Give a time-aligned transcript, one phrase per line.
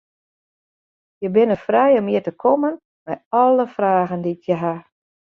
[1.21, 4.75] Je binne frij om hjir te kommen mei alle fragen dy't je ha.